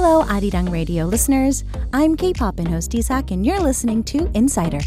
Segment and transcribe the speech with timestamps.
[0.00, 1.64] Hello, Arirang Radio listeners.
[1.92, 4.78] I'm K-pop and host Isak, and you're listening to Insider.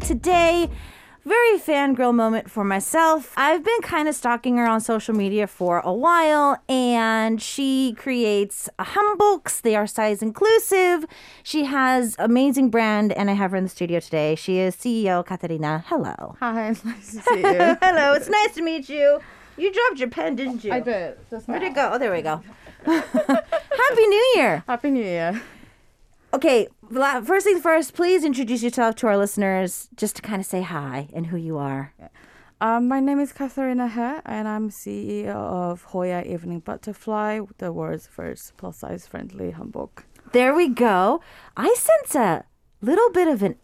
[0.00, 0.70] Today,
[1.26, 3.34] very fangirl moment for myself.
[3.36, 8.70] I've been kind of stalking her on social media for a while, and she creates
[8.78, 9.60] hanboks.
[9.60, 11.04] They are size inclusive.
[11.42, 14.36] She has amazing brand, and I have her in the studio today.
[14.36, 15.84] She is CEO Katarina.
[15.88, 16.34] Hello.
[16.40, 17.76] Hi, nice to see you.
[17.82, 18.14] Hello.
[18.14, 19.20] It's nice to meet you.
[19.56, 20.72] You dropped your pen, didn't you?
[20.72, 21.18] I did.
[21.30, 21.68] Just Where'd now.
[21.68, 21.90] it go?
[21.92, 22.42] Oh, there we go.
[22.86, 24.64] Happy New Year.
[24.66, 25.40] Happy New Year.
[26.34, 30.62] Okay, first things first, please introduce yourself to our listeners just to kind of say
[30.62, 31.92] hi and who you are.
[32.62, 38.06] Um, my name is Katharina He, and I'm CEO of Hoya Evening Butterfly, the world's
[38.06, 40.04] first plus size friendly hanbok.
[40.32, 41.20] There we go.
[41.54, 42.44] I sense a
[42.80, 43.56] little bit of an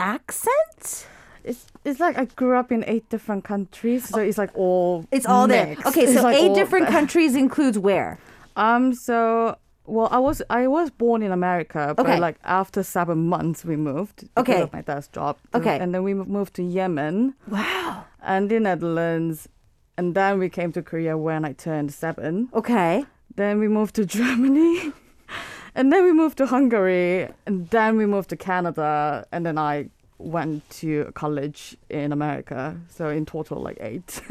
[0.00, 1.06] accent.
[1.44, 5.26] It's it's like I grew up in eight different countries, so it's like all It's
[5.26, 5.76] all there.
[5.86, 6.92] Okay, It's so like eight different there.
[6.98, 8.18] countries includes where?
[8.56, 12.18] Um, so well, I was I was born in America, but Okay.
[12.20, 14.68] like after seven months we moved Okay.
[14.72, 15.36] my dad's job.
[15.54, 15.78] Okay.
[15.78, 17.34] and then we moved to Yemen.
[17.48, 18.04] Wow.
[18.22, 19.48] and the Netherlands,
[19.96, 22.48] and then we came to Korea when I turned seven.
[22.52, 23.04] Okay.
[23.36, 24.92] Then we moved to Germany,
[25.74, 29.88] and then we moved to Hungary, and then we moved to Canada, and then I
[30.20, 32.76] went to college in America.
[32.88, 34.20] So in total, like eight.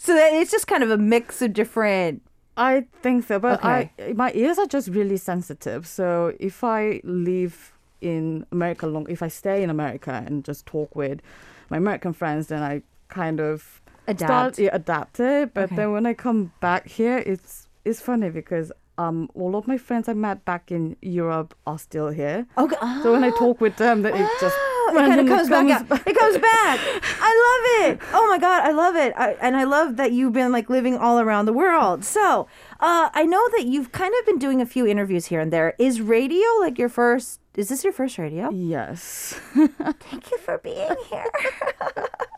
[0.00, 2.22] So it's just kind of a mix of different.
[2.56, 3.90] I think so, but Okay.
[3.98, 5.86] I my ears are just really sensitive.
[5.86, 10.94] So if I live in America long, if I stay in America and just talk
[10.96, 11.20] with
[11.68, 14.20] my American friends, then I kind of Adapt.
[14.20, 15.52] start yeah, adapt it.
[15.52, 15.76] But Okay.
[15.76, 20.08] then when I come back here, it's it's funny because um all of my friends
[20.08, 22.46] I met back in Europe are still here.
[22.56, 22.76] Okay.
[23.02, 25.48] So when I talk with them, that it just Ah, it kind of randomly comes
[25.48, 26.06] back out.
[26.06, 26.78] It comes back.
[27.20, 28.00] I love it.
[28.18, 29.12] Oh my god, I love it.
[29.16, 32.04] I, and I love that you've been like living all around the world.
[32.04, 32.48] So,
[32.80, 35.74] uh, I know that you've kind of been doing a few interviews here and there.
[35.78, 37.40] Is radio like your first?
[37.54, 38.50] Is this your first radio?
[38.50, 39.38] Yes.
[39.54, 41.24] Thank you for being here.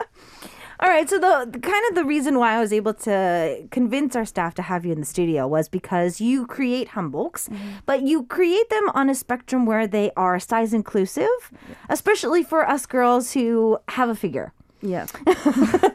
[0.81, 4.15] All right, so the, the kind of the reason why I was able to convince
[4.15, 7.69] our staff to have you in the studio was because you create hanboks, mm-hmm.
[7.85, 11.29] but you create them on a spectrum where they are size inclusive,
[11.87, 14.53] especially for us girls who have a figure.
[14.81, 15.13] yes.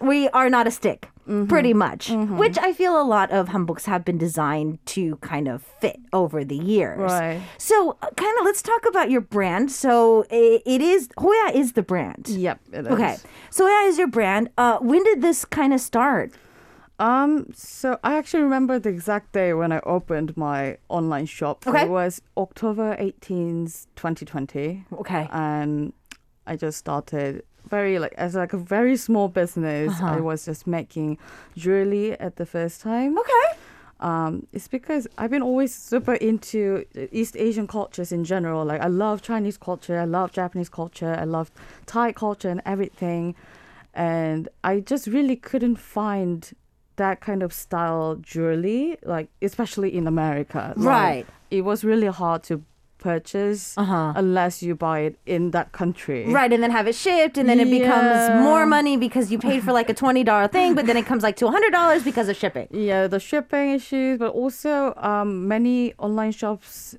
[0.00, 1.08] We are not a stick,
[1.48, 5.62] pretty much, which I feel a lot of hanboks have been designed to kind of
[5.62, 6.98] fit over the years.
[7.00, 7.40] Right.
[7.58, 9.70] So, uh, kind of let's talk about your brand.
[9.72, 12.28] So, i- it is Hoya is the brand.
[12.28, 12.60] Yep.
[12.72, 12.92] It is.
[12.92, 13.16] Okay.
[13.50, 14.50] So Hoya is your brand.
[14.56, 16.32] Uh, when did this kind of start?
[16.98, 21.66] Um, so I actually remember the exact day when I opened my online shop.
[21.66, 21.82] Okay.
[21.82, 24.84] It was October 18th, 2020.
[25.00, 25.28] Okay.
[25.30, 25.92] And
[26.46, 29.90] I just started very like as like a very small business.
[29.92, 30.16] Uh-huh.
[30.16, 31.18] I was just making
[31.56, 33.18] jewelry at the first time.
[33.18, 33.58] Okay.
[33.98, 38.64] Um, it's because I've been always super into East Asian cultures in general.
[38.64, 41.50] Like I love Chinese culture, I love Japanese culture, I love
[41.86, 43.34] Thai culture and everything.
[43.94, 46.50] And I just really couldn't find
[46.96, 50.74] that kind of style jewelry, like especially in America.
[50.76, 51.26] Like, Right.
[51.50, 52.62] it was really hard to
[52.98, 54.12] purchase Uh-huh.
[54.16, 56.26] unless you buy it in that country.
[56.32, 59.62] Right, and then have it shipped, and then it becomes more money because you paid
[59.62, 62.28] for like a twenty dollar thing, but then it comes like to hundred dollars because
[62.28, 62.68] of shipping.
[62.70, 66.96] Yeah, the shipping issues, but also um, many online shops,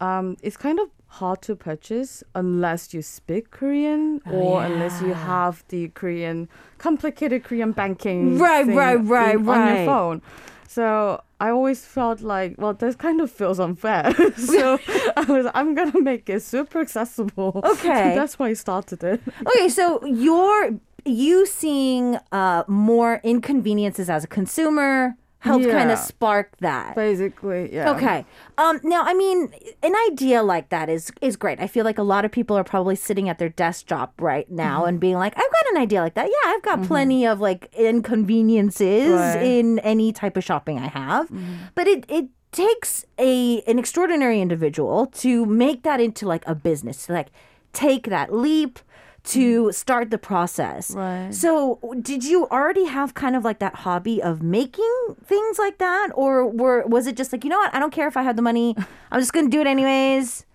[0.00, 5.64] um, it's kind of hard to purchase unless you speak Korean or unless you have
[5.68, 10.22] the Korean complicated Korean banking Right, thing right, right, in- on your phone.
[10.68, 14.14] So I always felt like, well, this kind of feels unfair.
[14.36, 14.78] so
[15.16, 17.60] I was, I'm gonna make it super accessible.
[17.80, 18.14] Okay.
[18.14, 19.20] that's why I started it.
[19.46, 26.56] Okay, so you're you seeing uh, more inconveniences as a consumer helped kind of spark
[26.60, 26.94] that.
[26.94, 27.90] Basically, yeah.
[27.92, 28.24] Okay.
[28.58, 29.52] Um, now, I mean,
[29.82, 31.58] an idea like that is is great.
[31.60, 34.80] I feel like a lot of people are probably sitting at their desktop right now
[34.80, 34.88] Mm-hmm.
[34.88, 36.28] and being like, "I've got an idea like that.
[36.28, 39.36] Yeah, I've got plenty of like inconveniences Right.
[39.36, 39.44] Mm-hmm.
[39.44, 41.30] in any type of shopping I have."
[41.74, 47.06] But it it takes a an extraordinary individual to make that into like a business.
[47.06, 47.28] To like
[47.72, 48.78] take that leap
[49.30, 50.90] to start the process.
[50.90, 50.98] Mm-hmm.
[50.98, 51.34] Right.
[51.34, 54.92] So, did you already have kind of like that hobby of making
[55.24, 57.74] things like that, or were was it just like you know what?
[57.74, 58.74] I don't care if I have the money.
[59.10, 60.46] I'm just gonna do it anyways.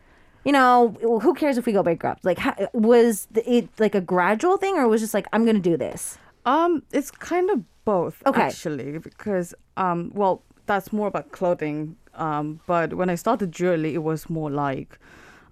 [0.43, 2.23] You know, who cares if we go bankrupt?
[2.23, 5.59] Like, how, was it like a gradual thing, or was it just like I'm gonna
[5.59, 6.17] do this?
[6.45, 8.41] Um, it's kind of both Okay.
[8.41, 11.95] actually because um, well, that's more about clothing.
[12.13, 14.99] Um, but when I started jewelry, it was more like,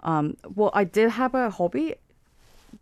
[0.03, 1.95] um, well, I did have a hobby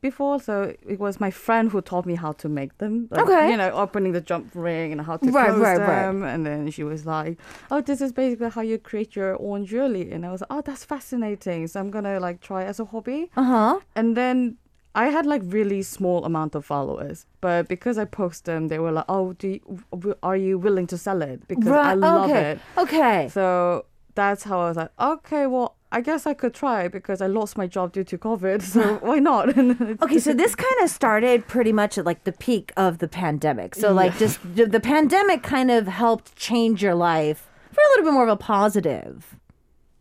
[0.02, 3.08] before, so it was my friend who taught me how to make them.
[3.12, 3.52] Like, Okay.
[3.52, 5.88] You know, opening the jump ring and how to Right, close right, right.
[6.04, 6.24] them.
[6.24, 7.38] And then she was like,
[7.70, 10.62] "Oh, this is basically how you create your own jewelry." And I was like, "Oh,
[10.62, 13.30] that's fascinating." So I'm gonna like try as a hobby.
[13.38, 13.80] Uh huh.
[13.96, 14.58] And then
[14.94, 18.92] I had like really small amount of followers, but because I post them, they were
[18.92, 19.60] like, "Oh, do you,
[19.92, 22.52] w- are you willing to sell it?" Because I love okay.
[22.52, 22.60] it.
[22.78, 23.30] Okay.
[23.30, 27.28] So that's how I was like, okay, well, I guess I could try because I
[27.28, 28.62] lost my job due to COVID.
[28.72, 29.58] So why not?
[29.58, 32.72] And then it's Okay, so this kind of started pretty much at like the peak
[32.78, 33.76] of the pandemic.
[33.76, 38.14] So like just the, pandemic kind of helped change your life for a little bit
[38.14, 39.36] more of a positive.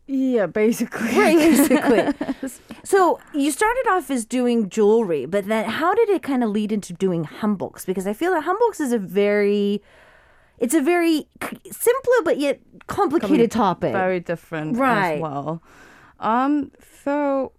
[0.07, 1.07] yeah, basically.
[1.17, 2.49] Right, basically.
[2.83, 6.71] so you started off as doing jewelry, but then how did it kind of lead
[6.71, 7.85] into doing hanboks?
[7.85, 9.81] Because I feel that hanboks is a very,
[10.61, 11.27] it's a very
[11.71, 13.91] simpler but yet complicated topic.
[13.91, 15.15] Very different Right.
[15.15, 15.61] as well.
[16.19, 16.71] Um,
[17.03, 17.51] so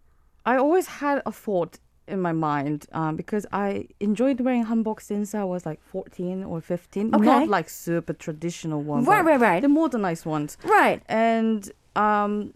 [0.46, 1.78] I always had a thought
[2.08, 6.60] in my mind um, because I enjoyed wearing hanboks since I was like 14 or
[6.60, 7.14] 15.
[7.14, 7.24] Okay.
[7.24, 9.06] Not like super traditional ones.
[9.06, 9.60] Right, right, right.
[9.62, 10.56] The modernized ones.
[10.64, 11.02] Right.
[11.08, 12.54] and um,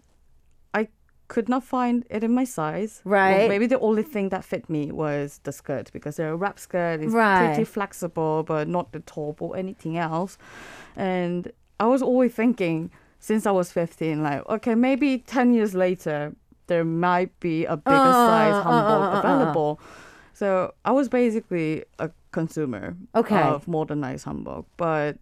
[1.27, 3.01] could not find it in my size.
[3.03, 3.49] Well, Right.
[3.49, 7.01] maybe the only thing that fit me was the skirt because they're a wrap skirt.
[7.01, 7.37] It's Right.
[7.37, 10.37] pretty flexible, but not the top or anything else.
[10.95, 16.33] And I was always thinking since I was 15, like, okay, maybe 10 years later,
[16.67, 19.19] there might be a bigger Uh, size uh, hanbok uh, uh, uh, uh.
[19.19, 19.79] available.
[20.33, 23.41] So I was basically a consumer Okay.
[23.49, 25.17] of modernized hanbok, but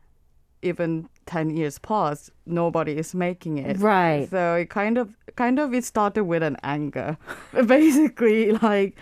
[0.65, 3.77] even 10 years past, nobody is making it.
[3.79, 4.29] Right.
[4.29, 7.17] So it kind of, kind of, it started with an anger,
[7.67, 8.95] basically, like,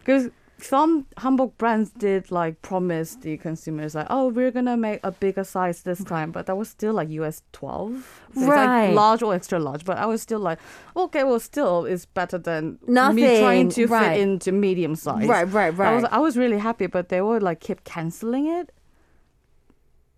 [0.00, 0.30] because
[0.62, 5.42] some hanbok brands did like promise the consumers like, oh, we're gonna make a bigger
[5.42, 8.86] size this time, but that was still like US 12, so it's Right.
[8.88, 9.86] like large or extra large.
[9.86, 10.58] But I was still like,
[10.94, 14.08] okay, well, still it's better than me Nothing, trying to right.
[14.12, 15.26] fit into medium size.
[15.26, 16.12] Right, right, I was right.
[16.12, 18.70] I was really happy, but they were like keep canceling it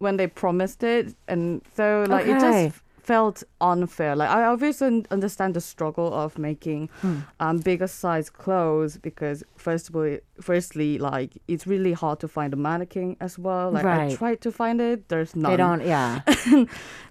[0.03, 4.15] when they promised it, and so like it just felt unfair.
[4.15, 7.17] Like I obviously understand the struggle of making Hmm.
[7.41, 12.53] um, bigger size clothes because first of all, firstly, like it's really hard to find
[12.55, 13.73] a mannequin as well.
[13.73, 15.51] Like I tried to find it, there's none.
[15.51, 16.21] They don't, yeah.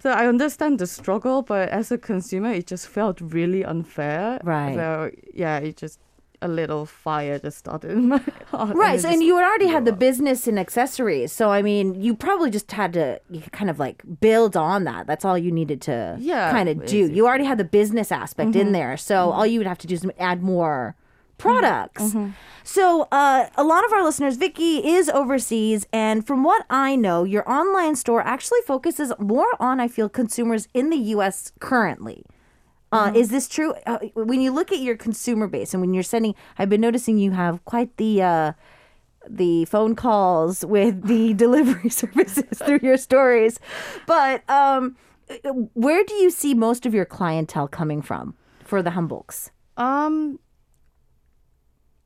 [0.03, 4.39] So I understand the struggle, but as a consumer, it just felt really unfair.
[4.43, 4.75] Right.
[4.75, 5.99] So yeah, it just
[6.41, 8.75] a little fire just started in my heart.
[8.75, 8.99] Right.
[8.99, 11.31] So, and you already had the business and accessories.
[11.31, 13.19] So, I mean, you probably just had to
[13.51, 15.07] kind of like build on that.
[15.07, 17.11] That's all you needed to Yeah, kind of do.
[17.11, 18.71] You already had the business aspect in mm-hmm.
[18.73, 18.97] there.
[18.97, 19.39] So, mm-hmm.
[19.39, 21.38] all you would have to do is add more mm-hmm.
[21.38, 22.15] products.
[22.63, 25.88] So, uh, a lot of our listeners, Vicky is overseas.
[25.91, 30.67] And from what I know, your online store actually focuses more on, I feel, consumers
[30.73, 31.51] in the U.S.
[31.59, 32.25] currently.
[32.91, 33.73] Uh, Is this true?
[33.85, 37.17] Uh, when you look at your consumer base and when you're sending, I've been noticing
[37.17, 38.53] you have quite the uh,
[39.29, 43.59] the phone calls with the delivery services through your stories.
[44.07, 44.97] But um,
[45.73, 48.35] where do you see most of your clientele coming from
[48.65, 49.51] for the Hanboks?
[49.77, 50.39] Um,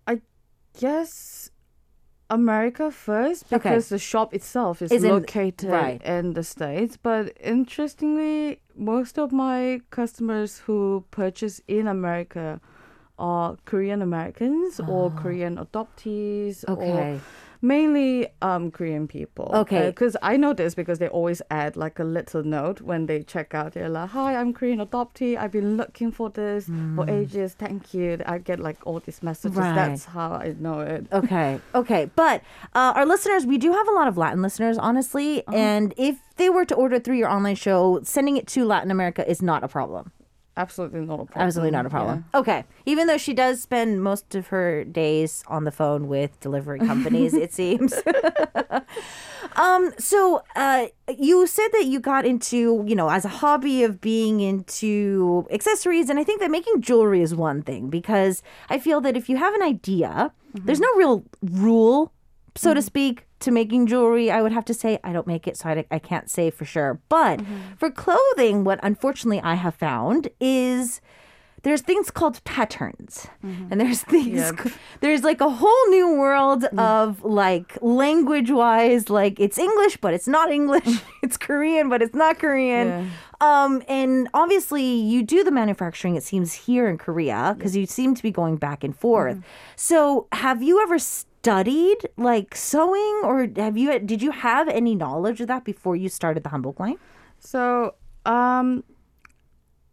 [0.06, 0.22] I
[0.80, 1.45] guess
[2.30, 3.58] America first Okay.
[3.58, 6.02] because the shop itself is, Is in- located right.
[6.04, 6.98] in the states.
[6.98, 12.60] But interestingly, most of my customers who purchase in America
[13.20, 16.86] are Korean Americans or Korean adoptees or Ah.
[16.86, 17.20] Okay.
[17.68, 19.50] Mainly um Korean people.
[19.54, 19.88] Okay.
[19.90, 23.54] Because I know this because they always add like a little note when they check
[23.54, 23.74] out.
[23.74, 25.38] They're like, "Hi, I'm Korean adoptee.
[25.38, 27.54] I've been looking for this for ages.
[27.54, 29.58] Thank you." I get like all these messages.
[29.58, 29.64] Hmm.
[29.64, 29.76] Right.
[29.76, 31.08] That's how I know it.
[31.12, 31.60] Okay.
[31.74, 32.10] Okay.
[32.16, 32.42] But
[32.74, 35.44] uh, our listeners, we do have a lot of Latin listeners, honestly.
[35.54, 39.28] And if they were to order through your online show, sending it to Latin America
[39.30, 40.12] is not a problem.
[40.58, 41.48] Absolutely not a problem.
[41.48, 42.26] Absolutely not a problem.
[42.34, 42.64] Okay.
[42.86, 47.34] Even though she does spend most of her days on the phone with delivery companies,
[47.34, 47.94] it seems.
[49.58, 54.00] um, so uh, you said that you got into, you know, as a hobby of
[54.00, 56.10] being into accessories.
[56.10, 59.38] And I think that making jewelry is one thing because I feel that if you
[59.38, 62.14] have an idea, there's no real rule,
[62.56, 64.32] so to speak, to making jewelry.
[64.32, 66.66] I would have to say I don't make it, so I, I can't say for
[66.66, 67.00] sure.
[67.10, 67.76] But mm-hmm.
[67.78, 71.02] for clothing, what unfortunately I have found is
[71.66, 73.28] there's things called patterns.
[73.44, 73.68] Mm-hmm.
[73.72, 74.52] And there's things
[75.02, 76.80] there's like a whole new world mm.
[76.80, 80.86] of like language wise like it's english but it's not english.
[81.24, 82.88] It's korean but it's not korean.
[82.88, 83.10] Yeah.
[83.42, 88.14] um and obviously you do the manufacturing it seems here in korea because you seem
[88.14, 89.38] to be going back and forth.
[89.38, 89.76] Mm-hmm.
[89.76, 91.00] So have you ever
[91.46, 96.10] studied like sewing or have you did you have any knowledge of that before you
[96.10, 96.98] started the hanbok line
[97.40, 97.94] So,
[98.26, 98.84] um,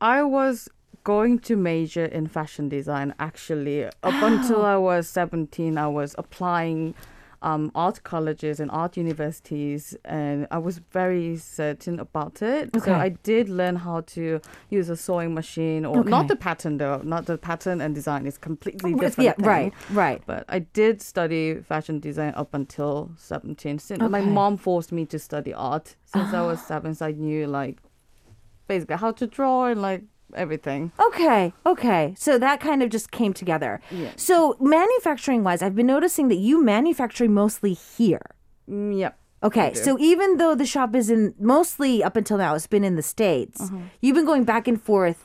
[0.00, 0.71] I was
[1.04, 3.14] going to major in fashion design.
[3.18, 6.94] Actually, up until I was 17, I was applying
[7.42, 12.70] um, art colleges and art universities, and I was very certain about it.
[12.76, 12.80] Okay.
[12.87, 16.11] So I did learn how to use a sewing machine, or Okay.
[16.11, 17.00] not the pattern though.
[17.04, 19.18] Not the pattern and design is completely different.
[19.26, 19.44] Yeah, thing.
[19.44, 20.22] right, right.
[20.26, 23.78] But I did study fashion design up until 17.
[23.78, 27.46] Since my mom forced me to study art since I was seven, so I knew
[27.46, 27.78] like
[28.68, 30.02] basically how to draw and like
[30.34, 30.92] everything.
[31.00, 32.14] Okay, okay.
[32.18, 33.80] So that kind of just came together.
[33.90, 34.10] Yeah.
[34.16, 38.22] So manufacturing wise, I've been noticing that you manufacture mostly here.
[38.70, 39.18] Mm, yep.
[39.44, 42.94] Okay, so even though the shop is in mostly up until now, it's been in
[42.94, 43.76] the States, Uh-huh.
[44.00, 45.24] you've been going back and forth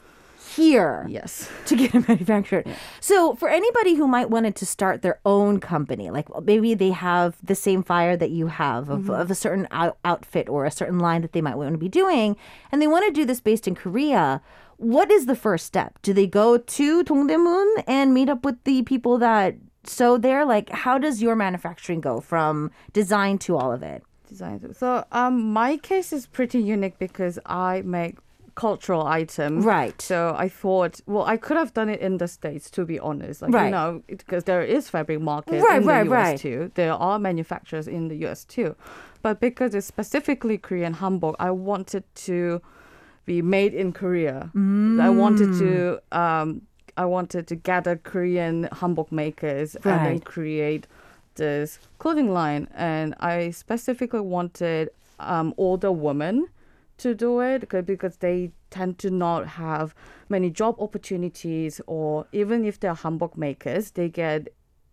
[0.55, 1.49] here Yes.
[1.67, 2.65] to get it manufactured.
[2.99, 7.37] So for anybody who might wanted to start their own company, like maybe they have
[7.43, 10.97] the same fire that you have of, of a certain out- outfit or a certain
[10.97, 12.37] line that they might want to be doing,
[12.71, 14.41] and they want to do this based in Korea.
[14.77, 15.99] What is the first step?
[16.01, 20.45] Do they go to Dongdaemun and meet up with the people that sew there?
[20.45, 24.03] Like, how does your manufacturing go from design to all of it?
[24.29, 24.73] Design.
[24.73, 28.17] So um, my case is pretty unique because I make
[28.53, 29.63] cultural items.
[29.65, 29.99] Right.
[30.01, 33.41] So I thought, well, I could have done it in the states, to be honest.
[33.41, 33.65] Like, Right.
[33.65, 36.39] You know, because there is fabric market Right, in the right, US right.
[36.39, 36.71] too.
[36.75, 38.75] There are manufacturers in the US too,
[39.21, 42.61] but because it's specifically Korean hanbok, I wanted to
[43.27, 44.49] be made in Korea.
[44.55, 45.99] I wanted to.
[46.11, 46.47] Um,
[47.03, 50.87] I wanted to gather Korean hanbok makers and then create
[51.35, 52.67] this clothing line.
[52.73, 56.47] And I specifically wanted um, older women
[57.03, 59.93] to do it because- because they tend to not have
[60.29, 64.47] many job opportunities, or even if they're hanbok makers, they get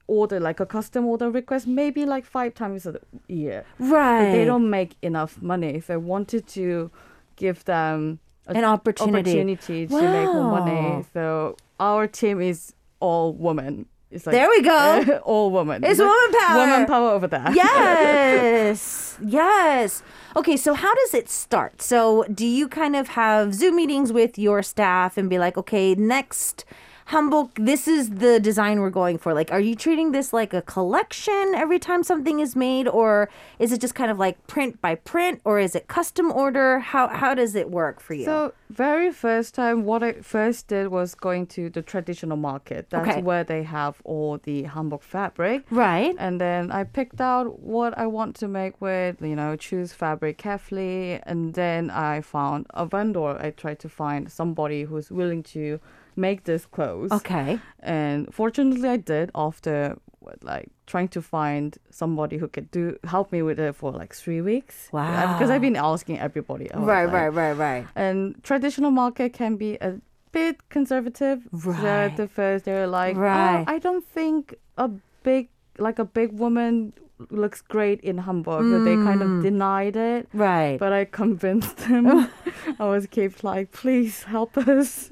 [0.07, 2.95] order like a custom order request maybe like five times a
[3.26, 3.64] year.
[3.79, 4.26] Right.
[4.26, 5.69] But they don't make enough money.
[5.83, 6.91] If I wanted to
[7.37, 9.31] give them An opportunity.
[9.31, 13.87] opportunity to make more money, so our team is all women.
[14.11, 15.21] It's like There we go.
[15.25, 15.83] all women.
[15.83, 16.59] It's woman power.
[16.59, 17.50] Woman power over there.
[17.53, 19.00] yes.
[19.26, 20.03] Yes.
[20.37, 21.81] Okay, so how does it start?
[21.81, 25.95] So, do you kind of have Zoom meetings with your staff and be like, okay,
[25.95, 26.64] next
[27.08, 29.34] Hanbok, this is the design we're going for?
[29.34, 33.73] Like, are you treating this like a collection every time something is made, or is
[33.73, 36.78] it just kind of like print by print, or is it custom order?
[36.78, 38.25] How how does it work for you?
[38.25, 42.88] So very first time, what I first did was going to the traditional market.
[42.88, 43.23] That's Okay.
[43.23, 45.64] where they have all the hanbok fabric.
[45.70, 46.14] right.
[46.18, 50.38] And then I picked out what I want to make with, you know, choose fabric
[50.38, 51.20] carefully.
[51.25, 53.37] And then I found a vendor.
[53.38, 55.80] I tried to find somebody who's willing to
[56.16, 57.11] make this clothes.
[57.12, 57.59] Okay.
[57.80, 59.97] And fortunately, I did after
[60.42, 64.40] like trying to find somebody who could do help me with it for like three
[64.40, 64.88] weeks.
[64.92, 66.71] Uh, Because I've been asking everybody.
[66.75, 67.87] Right, like- right, right, right.
[67.94, 70.00] and traditional market can be a
[70.33, 71.42] bit conservative.
[71.52, 71.85] Right.
[72.11, 73.64] At the first, they're like, Right.
[73.68, 74.88] oh, I don't think a
[75.23, 76.92] big, like a big woman
[77.31, 78.62] looks great in hanbok.
[78.71, 79.37] So they kind Mm.
[79.38, 80.28] of denied it.
[80.33, 80.78] Right.
[80.78, 82.28] But I convinced them.
[82.78, 85.11] I was kept like, please help us.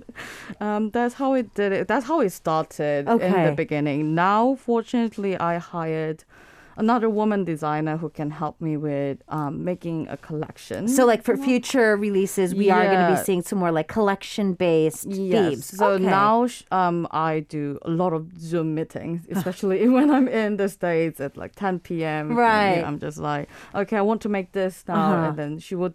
[0.61, 1.88] Um, that's how it did it.
[1.88, 4.14] That's how it started in the beginning.
[4.14, 6.25] Now, fortunately, I hired
[6.76, 10.88] another woman designer who can help me with um, making a collection.
[10.88, 14.55] So, like for future releases, we are going to be seeing some more like collection
[14.55, 15.33] based Yes.
[15.33, 15.67] themes.
[15.79, 16.05] So Okay.
[16.05, 21.21] now um, I do a lot of Zoom meetings, especially when I'm in the States
[21.21, 22.37] at like 10 p.m.
[22.37, 22.83] Right.
[22.83, 24.95] I'm just like, okay, I want to make this now.
[24.97, 25.14] Uh-huh.
[25.29, 25.95] And then she would,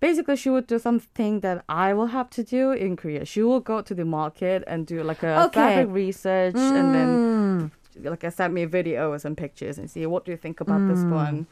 [0.00, 3.24] basically, she would do something that I will have to do in Korea.
[3.24, 5.52] She will go to the market and do like a Okay.
[5.52, 7.70] fabric research and then Mm.
[8.02, 11.04] Like I sent me videos and pictures and see what do you think about this
[11.04, 11.10] Mm.
[11.10, 11.46] one.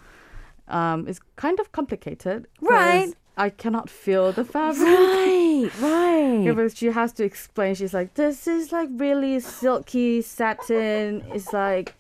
[0.69, 2.47] Um, it's kind of complicated.
[2.61, 3.13] Right.
[3.37, 4.83] I cannot feel the fabric.
[4.87, 6.43] Right, right.
[6.45, 7.75] Yeah, but she has to explain.
[7.75, 11.25] She's like, "This is like really silky satin.
[11.33, 11.95] It's like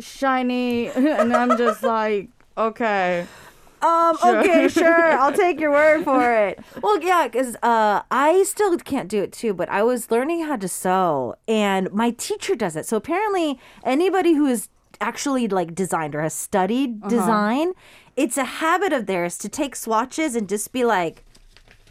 [0.00, 0.88] shiny,"
[1.20, 3.26] and I'm just like, "Okay."
[3.82, 4.38] Um, Sure.
[4.40, 5.12] okay, sure.
[5.18, 6.58] I'll take your word for it.
[6.82, 10.56] Well, yeah, because uh, I still can't do it too, but I was learning how
[10.56, 12.86] to sew, and my teacher does it.
[12.86, 14.68] So apparently, anybody who is
[15.00, 17.72] actually like designed or has studied design,
[18.16, 21.24] it's a habit of theirs to take swatches and just be like,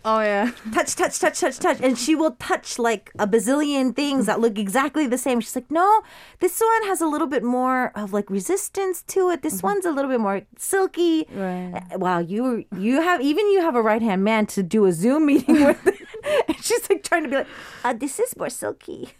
[0.06, 0.52] Oh yeah.
[0.74, 1.80] touch, touch, touch, touch, touch.
[1.82, 5.40] And she will touch like a bazillion things that look exactly the same.
[5.42, 6.02] She's like, no,
[6.40, 9.42] this one has a little bit more of like resistance to it.
[9.42, 11.26] This one's a little bit more silky.
[11.34, 11.74] Right.
[11.94, 14.92] Uh, Wow, you you have even you have a right hand man to do a
[14.94, 15.80] Zoom meeting with.
[16.48, 17.48] and she's like trying to be like,
[17.84, 19.10] uh, "This is more silky.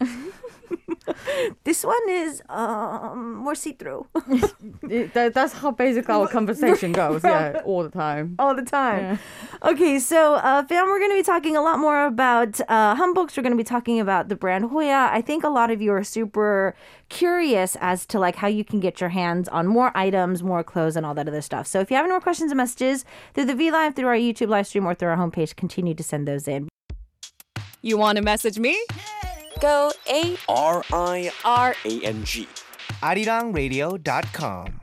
[1.64, 4.06] this one is um more see through
[5.14, 7.22] that, that's how basically our conversation goes.
[7.24, 8.34] Yeah, all the time.
[8.38, 9.18] all the time."
[9.62, 13.36] Okay, so uh, fam, we're going to be talking a lot more about uh, Hanboks.
[13.36, 15.08] We're going to be talking about the brand Hoya.
[15.12, 16.74] I think a lot of you are super
[17.08, 20.96] curious as to like how you can get your hands on more items, more clothes,
[20.96, 21.66] and all that other stuff.
[21.66, 24.16] So if you have any more questions and messages through the V Live, through our
[24.16, 26.68] YouTube live stream, or through our homepage, continue to send those in.
[27.80, 28.78] You want to message me?
[29.60, 32.46] Go A R I R A N G.
[33.02, 34.80] arirang.radio.com.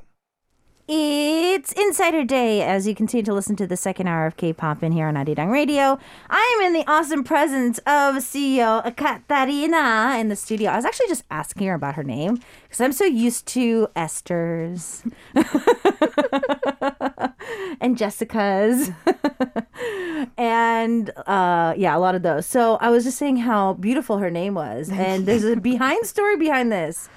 [0.88, 4.91] It's Insider Day as you continue to listen to the second hour of K-pop in
[4.91, 5.98] here on Arirang Radio.
[6.29, 10.70] I am in the awesome presence of CEO Katarina in the studio.
[10.70, 15.01] I was actually just asking her about her name because I'm so used to Esther's
[17.82, 18.92] and Jessica's
[20.38, 22.46] and uh, yeah, a lot of those.
[22.46, 26.38] So I was just saying how beautiful her name was, and there's a behind story
[26.38, 27.10] behind this.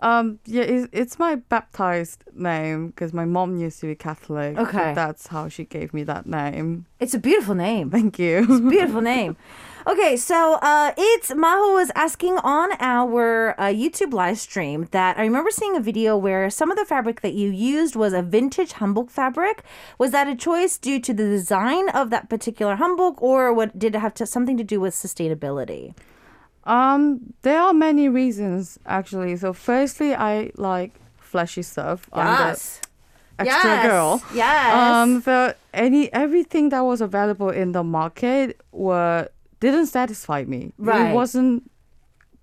[0.00, 4.56] Um, yeah, it's, it's my baptized name because my mom used to be Catholic.
[4.56, 4.92] so Okay.
[4.92, 6.84] that's how she gave me that name.
[7.00, 7.90] It's a beautiful name.
[7.90, 8.38] Thank you.
[8.42, 9.36] It's a Beautiful name.
[9.86, 15.22] Okay, so uh, it's Maho was asking on our uh, YouTube live stream that I
[15.22, 18.72] remember seeing a video where some of the fabric that you used was a vintage
[18.74, 19.62] hanbok fabric.
[19.98, 23.94] Was that a choice due to the design of that particular hanbok, or what did
[23.94, 25.94] it have to, something to do with sustainability?
[26.64, 29.36] Um, there are many reasons actually.
[29.36, 32.08] So, firstly, I like flashy stuff.
[32.10, 32.58] I'm the
[33.38, 34.22] extra girl.
[34.32, 34.74] Yes.
[34.74, 39.28] Um, so any everything that was available in the market were
[39.70, 40.72] didn't satisfy me.
[40.78, 41.10] Right.
[41.10, 41.70] It wasn't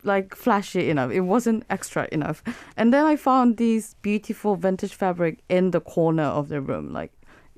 [0.03, 1.11] like flashy enough.
[1.11, 2.43] It wasn't extra enough.
[2.77, 7.11] And then I found these beautiful vintage fabric in the corner of the room, like.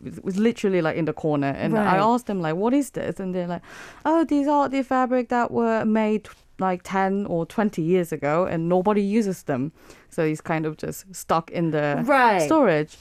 [0.05, 3.21] It was literally like in the corner, and I asked them like, "What is this?"
[3.21, 3.61] And they're like,
[4.03, 6.27] "Oh, these are the fabric that were made
[6.59, 9.71] like ten or twenty years ago, and nobody uses them,
[10.09, 12.41] so it's kind of just stuck in the Right.
[12.41, 12.97] storage."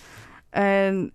[0.52, 1.10] And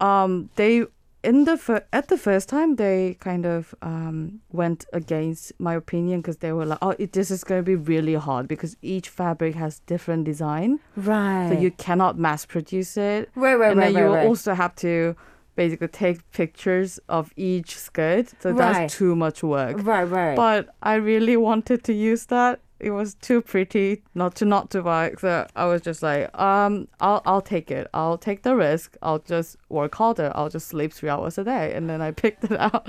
[0.00, 0.84] um, they
[1.24, 6.20] in the fir- at the first time they kind of um, went against my opinion
[6.20, 9.08] because they were like, "Oh, it, this is going to be really hard because each
[9.08, 11.48] fabric has different design, right.
[11.48, 14.26] so you cannot mass produce it, Right, right, and right, And then you right, right.
[14.26, 15.16] also have to."
[15.54, 18.58] Basically, take pictures of each skirt, so Right.
[18.72, 19.76] that's too much work.
[19.84, 20.34] right, right.
[20.34, 22.60] But I really wanted to use that.
[22.82, 25.12] It was too pretty not to not to buy.
[25.18, 27.86] So I was just like, um, I'll I'll take it.
[27.94, 28.96] I'll take the risk.
[29.02, 30.32] I'll just work harder.
[30.34, 31.72] I'll just sleep three hours a day.
[31.74, 32.88] And then I picked it out.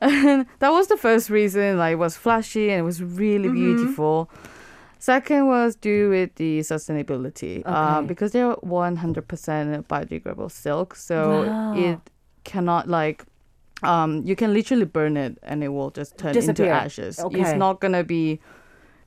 [0.00, 1.78] And that was the first reason.
[1.78, 3.54] Like it was flashy and it was really Mm-hmm.
[3.76, 4.30] beautiful.
[4.98, 8.06] Second was due with the sustainability, uh, Okay.
[8.06, 11.72] because they're 100% biodegradable silk, so Wow.
[11.74, 11.98] it
[12.44, 13.24] cannot like
[13.82, 16.66] um, you can literally burn it and it will just turn Disappear.
[16.66, 17.18] into ashes.
[17.18, 17.40] Okay.
[17.40, 18.38] It's not gonna be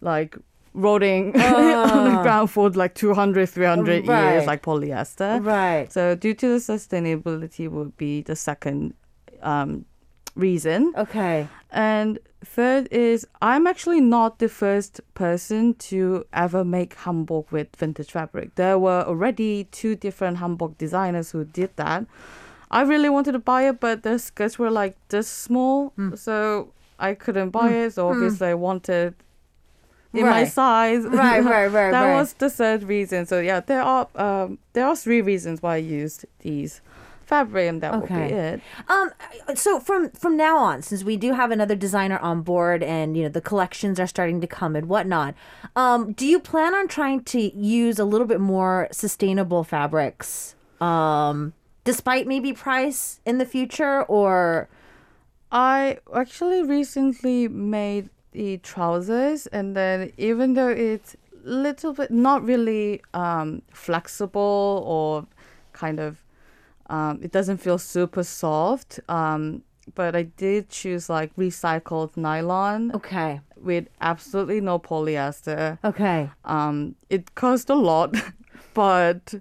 [0.06, 0.38] like
[0.74, 4.12] rotting on the ground for like 200, 300 Ah.
[4.14, 4.32] Right.
[4.34, 5.44] years like polyester.
[5.46, 5.92] right.
[5.92, 8.94] So due to the sustainability would be the second
[9.42, 9.86] um,
[10.36, 10.94] reason.
[10.98, 11.48] Okay.
[11.72, 18.12] And third is I'm actually not the first person to ever make hanbok with vintage
[18.12, 18.56] fabric.
[18.56, 22.06] There were already two different hanbok designers who did that.
[22.72, 26.16] I really wanted to buy it, but the skirts were like this small, Hmm.
[26.16, 26.36] so
[27.00, 27.94] I couldn't buy it.
[27.94, 29.14] So obviously I wanted
[30.16, 31.04] in my size.
[31.06, 32.14] Right, right, right, that right.
[32.14, 33.26] was the third reason.
[33.26, 36.82] So yeah, there are um, there are three reasons why I used these
[37.26, 38.28] fabric, and that will Okay.
[38.28, 38.62] be it.
[38.88, 39.10] Um,
[39.56, 43.24] so from from now on, since we do have another designer on board, and you
[43.24, 45.34] know the collections are starting to come and whatnot,
[45.76, 51.54] um, do you plan on trying to use a little bit more sustainable fabrics, um,
[51.84, 54.70] despite maybe price in the future, or
[55.52, 62.44] I actually recently made the trousers, and then even though it's a little bit not
[62.44, 65.26] really um, flexible or
[65.74, 66.22] kind of
[66.88, 69.64] um, it doesn't feel super soft, um,
[69.96, 75.80] but I did choose like recycled nylon okay, with absolutely no polyester.
[75.84, 78.16] okay, Um, it cost a lot,
[78.74, 79.34] but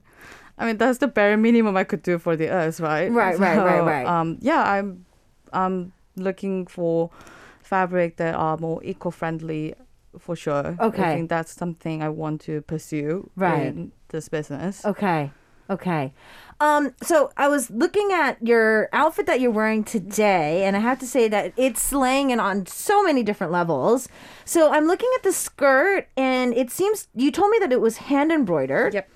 [0.57, 3.11] I mean that's the bare minimum I could do for the earth, right?
[3.11, 4.07] Right, right, right, right.
[4.07, 5.05] Um, yeah, I'm
[5.53, 7.11] I'm looking for
[7.65, 9.75] fabric that are more eco-friendly
[10.19, 10.77] for sure.
[10.79, 11.03] Okay.
[11.03, 13.67] I think that's something I want to pursue Right.
[13.67, 14.85] in this business.
[14.85, 15.31] okay,
[15.69, 16.13] okay.
[16.61, 21.01] Um, so I was looking at your outfit that you're wearing today, and I have
[21.01, 24.09] to say that it's slaying and on so many different levels.
[24.45, 27.97] So I'm looking at the skirt, and it seems you told me that it was
[27.97, 28.95] hand embroidered.
[28.95, 29.09] Yep.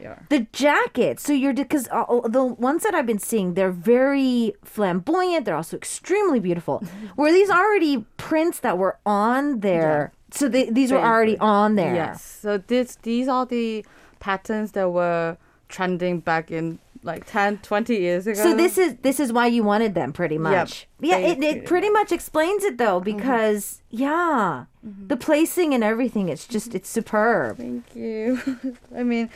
[0.00, 0.18] Yeah.
[0.28, 1.22] The jackets.
[1.22, 5.44] So you're because uh, oh, the ones that I've been seeing, they're very flamboyant.
[5.44, 6.82] They're also extremely beautiful.
[7.16, 10.12] Were these already prints that were on there?
[10.30, 11.94] So they, these were already on there.
[11.94, 12.22] Yes.
[12.22, 13.84] So this these are the
[14.20, 15.36] patterns that were
[15.68, 18.42] trending back in like 10, 20 years ago.
[18.42, 20.86] So this is this is why you wanted them, pretty much.
[21.00, 23.16] yeah, it, it pretty much explains it though, Mm-hmm.
[23.16, 27.56] because yeah, the placing and everything, it's just it's superb.
[27.56, 28.40] Thank you.
[28.96, 29.30] I mean,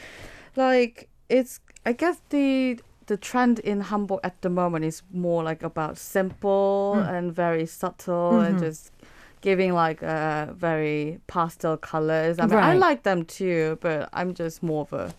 [0.57, 1.61] like it's.
[1.85, 6.95] I guess the the trend in hanbok at the moment is more like about simple
[6.97, 7.19] Mm.
[7.19, 8.65] and very subtle and Mm-hmm.
[8.65, 8.93] just
[9.41, 12.39] giving like uh, very pastel colors.
[12.39, 15.13] I mean, I like them too, but I'm just more of a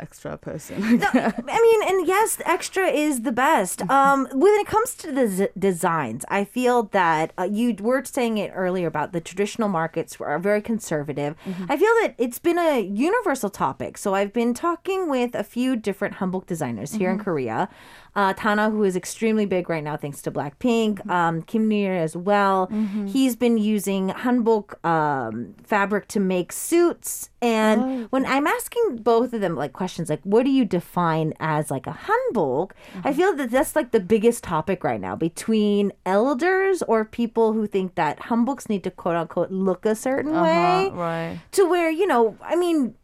[0.00, 0.76] extra person.
[1.02, 1.32] I
[1.62, 3.82] mean, and yes, extra is the best.
[3.90, 8.38] Um, when it comes to the z- designs, I feel that uh, you were saying
[8.38, 11.34] it earlier about the traditional markets are very conservative.
[11.68, 13.98] I feel that it's been a universal topic.
[13.98, 17.68] So I've been talking with a few different Hanbok designers here in Korea.
[18.16, 22.16] Uh, Danha, who is extremely big right now thanks to Blackpink, um, Kim Neer as
[22.16, 22.66] well.
[23.06, 27.30] He's been using Hanbok um, fabric to make suits.
[27.42, 31.70] And when I'm asking both of them like questions like, what do you define as
[31.70, 32.72] like a Hanbok?
[33.04, 37.66] I feel that that's like the biggest topic right now between elders or people who
[37.66, 41.38] think that Hanboks need to quote unquote look a certain way Uh-huh, right.
[41.52, 42.94] to where you know i mean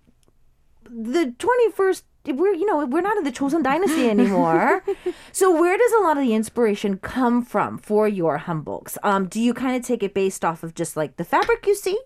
[0.88, 4.82] the 21st we're you know we're not in the Joseon dynasty anymore.
[5.32, 9.40] So where does a lot of the inspiration come from for your hanboks um do
[9.40, 11.98] you kind of take it based off of just like the fabric you see?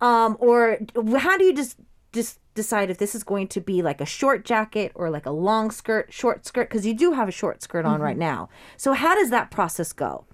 [0.00, 0.78] Um or
[1.18, 1.76] how do you just
[2.12, 5.30] just decide if this is going to be like a short jacket or like a
[5.30, 6.68] long skirt short skirt?
[6.68, 8.48] Because you do have a short skirt on right now.
[8.76, 10.24] So how does that process go?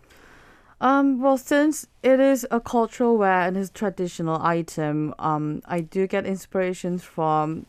[0.80, 6.06] Um, well, since it is a cultural wear and is traditional item, um, I do
[6.06, 7.66] get inspirations from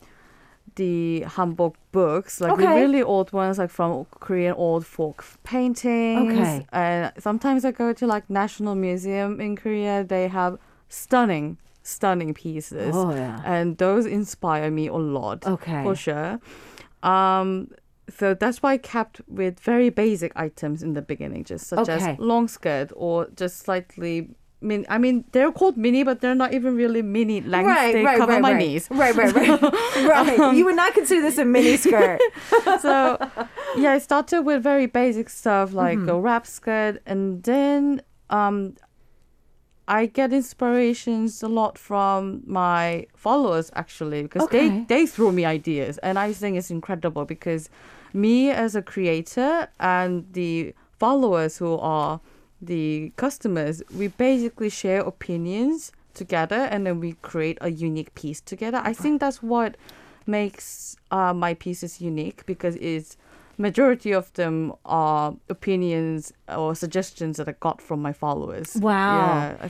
[0.80, 6.32] the Hanbok books, like the really old ones, like from Korean old folk paintings.
[6.32, 6.66] Okay.
[6.72, 10.04] And sometimes I go to like National Museum in Korea.
[10.04, 10.52] They have
[10.88, 12.94] stunning, stunning pieces.
[12.96, 13.42] Oh, yeah.
[13.44, 15.46] And those inspire me a lot.
[15.46, 15.82] Okay.
[15.82, 16.40] For sure.
[17.02, 17.68] Um,
[18.18, 22.12] so that's why I kept with very basic items in the beginning, just such Okay.
[22.12, 24.30] as long skirt or just slightly.
[24.62, 27.92] Min- I mean, they're called mini, but they're not even really mini length.
[27.94, 28.58] they cover my right.
[28.58, 28.88] knees.
[28.90, 29.62] Right, right, right.
[30.38, 30.54] right.
[30.56, 32.20] you would not consider this a mini skirt.
[32.80, 33.16] so
[33.76, 36.08] yeah, I started with very basic stuff like Mm-hmm.
[36.10, 38.74] a wrap skirt, and then um,
[39.88, 44.68] I get inspirations a lot from my followers actually because Okay.
[44.68, 47.70] they they throw me ideas, and I think it's incredible because
[48.12, 52.20] me as a creator and the followers who are
[52.60, 58.80] the customers, we basically share opinions together, and then we create a unique piece together.
[58.84, 59.76] I think that's what
[60.26, 63.16] makes uh, my pieces unique because it's
[63.58, 68.76] majority of them are opinions or suggestions that I got from my followers.
[68.76, 69.56] Wow.
[69.60, 69.68] Yeah.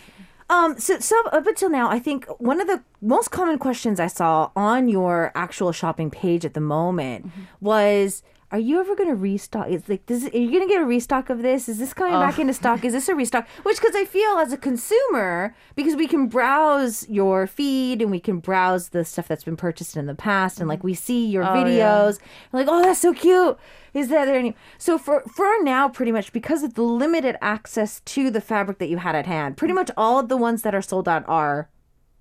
[0.48, 4.08] Um, so, so up until now, I think one of the most common questions I
[4.08, 9.14] saw on your actual shopping page at the moment was, "Are you ever going to
[9.14, 9.68] restock?
[9.68, 11.68] It's like, this, are you going to get a restock of this?
[11.68, 12.84] Is this coming back into stock?
[12.84, 17.08] Is this a restock?" Which, because I feel as a consumer, because we can browse
[17.08, 20.68] your feed and we can browse the stuff that's been purchased in the past, and
[20.68, 22.18] like we see your Oh, videos,
[22.52, 23.58] we're like, "Oh, that's so cute."
[23.94, 24.56] Is that there any?
[24.78, 28.88] So for for now, pretty much because of the limited access to the fabric that
[28.88, 29.76] you had at hand, pretty mm.
[29.76, 31.68] much all of the ones that are sold out are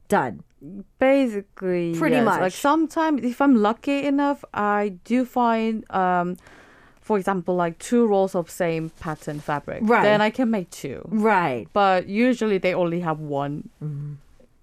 [0.07, 0.43] done.
[0.99, 2.25] Basically, Pretty yes.
[2.25, 2.41] much.
[2.41, 6.37] Like sometimes, if I'm lucky enough, I do find, um,
[7.01, 9.79] for example, like two rolls of same pattern fabric.
[9.83, 10.03] Right.
[10.03, 11.01] Then I can make two.
[11.09, 11.67] Right.
[11.73, 13.69] But usually they only have one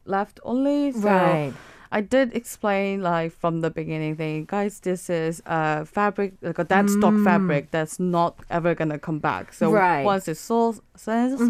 [0.05, 0.93] left only.
[0.93, 1.53] So Right.
[1.97, 6.65] I did explain like from the beginning thing, guys, this is uh fabric like a
[6.65, 9.45] dead stock fabric that's not ever gonna come back.
[9.55, 9.73] So Mm.
[9.73, 9.97] Right.
[9.97, 11.41] Mm-hmm, once it's sold sells,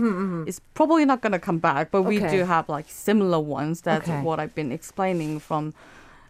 [0.49, 1.91] it's probably not gonna come back.
[1.91, 3.77] But we do have like similar ones.
[3.89, 4.23] That's Okay.
[4.27, 5.75] what I've been explaining from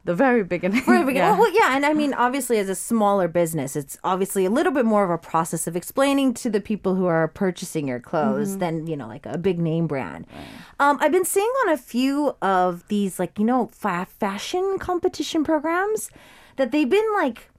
[0.07, 0.83] the very beginning.
[0.85, 1.16] Very big.
[1.16, 1.38] yeah.
[1.38, 4.85] Well, yeah, and I mean, obviously, as a smaller business, it's obviously a little bit
[4.87, 8.87] more of a process of explaining to the people who are purchasing your clothes than
[8.87, 10.27] you know, like a big name brand.
[10.81, 15.45] Um, I've been seeing on a few of these, like you know, fa- fashion competition
[15.45, 16.11] programs,
[16.57, 17.51] that they've been like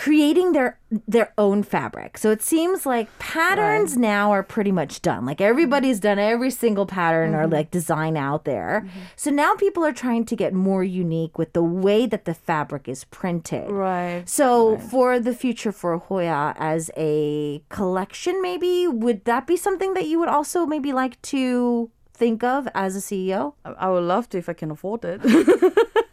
[0.00, 2.16] creating their their own fabric.
[2.16, 5.26] So it seems like patterns now are pretty much done.
[5.26, 6.16] Like everybody's mm-hmm.
[6.16, 7.52] done every single pattern or mm-hmm.
[7.52, 8.82] like design out there.
[8.86, 9.00] Mm-hmm.
[9.16, 12.88] So now people are trying to get more unique with the way that the fabric
[12.88, 13.70] is printed.
[13.70, 14.26] Right.
[14.26, 20.06] So for the future for Hoya as a collection maybe would that be something that
[20.06, 23.52] you would also maybe like to think of as a CEO?
[23.66, 25.20] I- I would love to if I can afford it.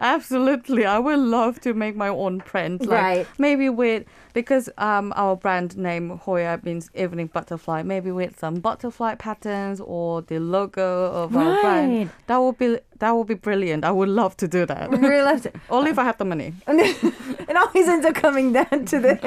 [0.00, 2.86] Absolutely, I would love to make my own print.
[2.86, 3.26] Like Right.
[3.38, 4.04] Maybe with
[4.34, 7.82] because um our brand name Hoya means evening butterfly.
[7.82, 11.62] Maybe with some butterfly patterns or the logo of our Right.
[11.62, 12.10] brand.
[12.26, 13.84] That would be that would be brilliant.
[13.84, 14.90] I would love to do that.
[14.90, 15.56] really loved it.
[15.70, 16.54] Only if I have the money.
[16.68, 19.18] it always ends up coming down to this.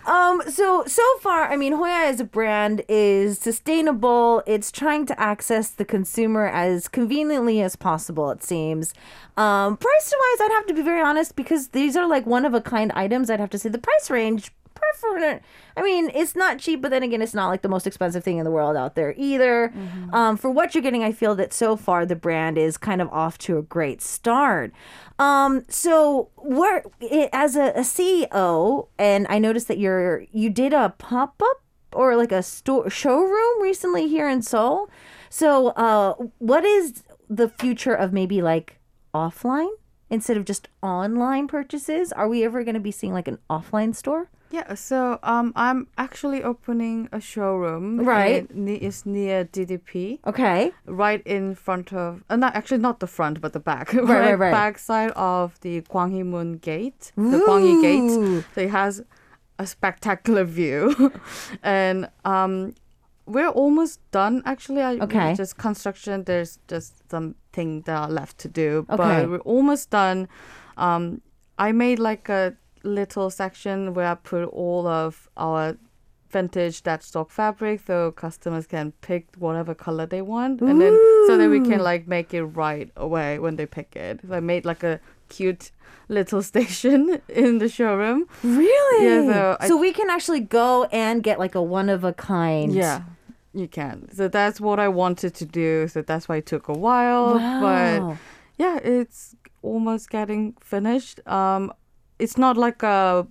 [0.06, 4.43] um, so so far, I mean, Hoya as a brand is sustainable.
[4.45, 8.32] It's trying to access the consumer as conveniently as possible.
[8.32, 8.93] It seems.
[9.38, 12.53] Um, price wise, I'd have to be very honest because these are like one of
[12.53, 13.29] a kind items.
[13.29, 14.51] I'd have to say the price range.
[14.73, 15.39] Prefer,
[15.77, 18.38] I mean, it's not cheap, but then again, it's not like the most expensive thing
[18.38, 19.73] in the world out there either.
[20.13, 23.09] Um, for what you're getting, I feel that so far the brand is kind of
[23.09, 24.73] off to a great start.
[25.19, 26.83] Um, so we're
[27.31, 32.15] as a, a CEO, and I noticed that you're you did a pop up or
[32.15, 34.89] like a store showroom recently here in Seoul.
[35.29, 38.79] So, uh, what is the future of maybe like
[39.13, 39.69] offline
[40.09, 42.12] instead of just online purchases?
[42.12, 44.29] Are we ever going to be seeing like an offline store?
[44.53, 48.01] Yeah, so um, I'm actually opening a showroom.
[48.01, 48.47] Right.
[48.55, 50.71] It's near DDP, Okay.
[50.85, 53.91] right in front of, uh, not actually not the front, but the back.
[53.93, 54.51] Right, right, right.
[54.51, 57.81] Back side of the Moon Gate, the Gwanghui Ooh.
[57.81, 58.45] Gate.
[58.53, 59.01] So it has
[59.57, 61.11] a spectacular view,
[61.63, 62.75] and um,
[63.25, 64.43] we're almost done.
[64.45, 65.33] Actually, I Okay.
[65.33, 66.25] Just construction.
[66.25, 68.97] There's just some things that are left to do, Okay.
[68.97, 70.27] but we're almost done.
[70.77, 71.21] Um,
[71.57, 72.53] I made like a
[72.84, 75.78] little section where I put all of our
[76.30, 80.93] vintage that stock fabric so customers can pick whatever color they want and then
[81.28, 84.19] so that we can like make it right away when they pick it.
[84.28, 85.72] So I made like a cute
[86.10, 88.26] little station in the showroom.
[88.43, 89.06] Really?
[89.06, 92.74] Yeah, so I- we can actually go and get like a one of a kind.
[92.74, 93.04] Yeah.
[93.54, 94.10] You can.
[94.12, 95.88] So that's what I wanted to do.
[95.88, 97.36] So that's why it took a while.
[97.62, 98.17] But
[98.58, 101.19] yeah, it's almost getting finished.
[101.28, 101.72] Um,
[102.19, 103.28] it's not like a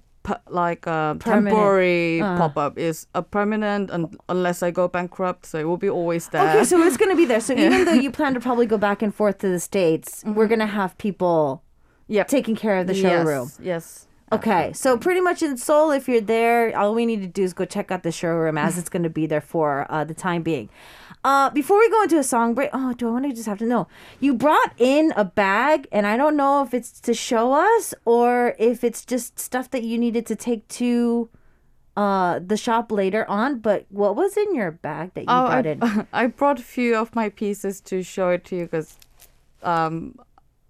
[0.48, 1.48] like a Permanent.
[1.48, 2.36] temporary Uh.
[2.38, 2.78] pop up.
[2.78, 5.46] It's a permanent, un- unless I go bankrupt.
[5.46, 6.48] So it will be always there.
[6.56, 7.40] Okay, so it's going to be there.
[7.40, 10.46] So even though you plan to probably go back and forth to the states, we're
[10.46, 11.62] going to have people
[12.06, 12.28] yep.
[12.28, 13.50] taking care of the showroom.
[13.58, 13.58] Yes.
[13.62, 14.08] yes.
[14.32, 17.52] Okay, so pretty much in Seoul, if you're there, all we need to do is
[17.52, 20.42] go check out the showroom as it's going to be there for uh, the time
[20.42, 20.70] being.
[21.24, 23.58] Uh, before we go into a song break, oh, do I want to just have
[23.58, 23.86] to know?
[24.18, 28.56] You brought in a bag, and I don't know if it's to show us or
[28.58, 31.28] if it's just stuff that you needed to take to
[31.96, 33.60] uh, the shop later on.
[33.60, 36.06] But what was in your bag that you Oh, brought I, in?
[36.12, 38.98] I brought a few of my pieces to show it to you because
[39.62, 40.18] um,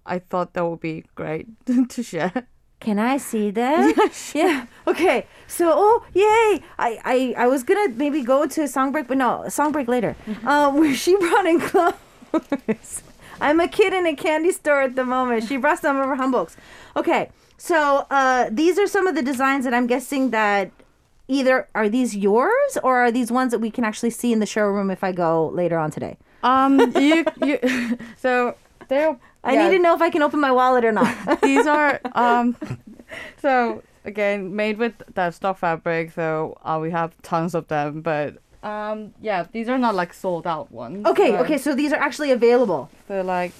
[0.05, 1.47] I thought that would be great
[1.89, 2.47] to share.
[2.83, 3.93] Can I see them?
[4.33, 4.65] Yeah.
[4.85, 5.27] Okay.
[5.47, 6.61] So, oh, yay!
[6.77, 9.87] I, I, I was gonna maybe go to a song break, but no, song break
[9.87, 10.15] later.
[10.45, 13.01] Um, where she brought in clothes.
[13.39, 15.45] I'm a kid in a candy store at the moment.
[15.47, 16.57] She brought some of her hanboks.
[16.97, 17.29] Okay.
[17.57, 20.71] So, uh, these are some of the designs that I'm guessing that
[21.29, 24.45] either are these yours or are these ones that we can actually see in the
[24.45, 26.17] showroom if I go later on today.
[26.43, 28.55] Um, you, you, so
[28.89, 29.17] they're.
[29.43, 31.41] I yeah, need to know if I can open my wallet or not.
[31.41, 32.55] These are um,
[33.41, 36.11] so again made with that stock fabric.
[36.11, 40.47] So uh, we have tons of them, but um, yeah, these are not like sold
[40.47, 41.05] out ones.
[41.05, 41.37] okay.
[41.37, 41.57] Okay.
[41.57, 42.89] So these are actually available.
[43.07, 43.51] So like,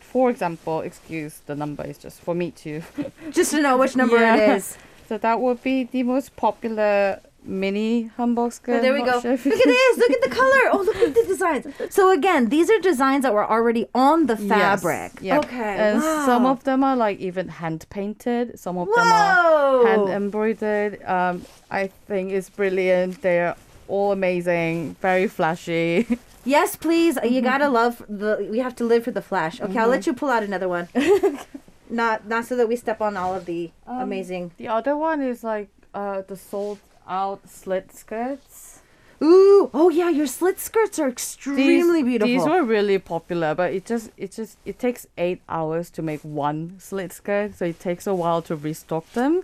[0.00, 2.82] for example, excuse the number is just for me to.
[3.30, 4.36] Just to know which number Yeah.
[4.36, 4.76] it is.
[5.08, 8.10] So that would be the most popular mini
[8.50, 8.76] skirt.
[8.78, 9.16] Oh, there we go.
[9.16, 9.98] Look at this.
[10.02, 10.62] Look at the color.
[10.72, 11.66] Oh, look at the designs.
[11.90, 14.48] So again, these are designs that were already on the Yes,
[14.82, 15.12] fabric.
[15.20, 15.38] yeah.
[15.38, 15.76] Okay.
[15.78, 18.58] And some of them are like even hand painted.
[18.58, 21.02] Some of them are hand embroidered.
[21.04, 23.22] Um, I think it's brilliant.
[23.22, 23.54] They're
[23.88, 26.18] all amazing, very flashy.
[26.44, 27.16] yes, please.
[27.22, 27.44] You Mm-hmm.
[27.44, 28.48] gotta love the.
[28.50, 29.60] We have to live for the flash.
[29.60, 30.88] Okay, I'll let you pull out another one.
[31.90, 34.52] not not so that we step on all of the Um, amazing.
[34.56, 36.78] The other one is like uh, the sold
[37.08, 38.80] out slit skirts.
[39.22, 39.70] Ooh.
[39.72, 42.28] Oh yeah, your slit skirts are extremely beautiful.
[42.28, 46.20] These were really popular, but it just it just it takes eight hours to make
[46.20, 49.42] one slit skirt, so it takes a while to restock them.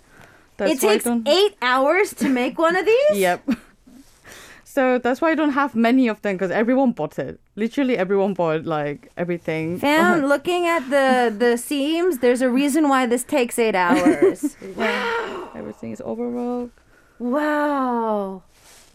[0.57, 3.11] That's it takes eight hours to make one of these.
[3.15, 3.49] Yep.
[4.65, 7.41] So that's why I don't have many of them because everyone bought it.
[7.57, 9.81] Literally everyone bought like everything.
[9.81, 14.57] Fam, looking at the the seams, there's a reason why this takes eight hours.
[15.57, 16.71] Everything is overall.
[17.21, 18.43] Wow,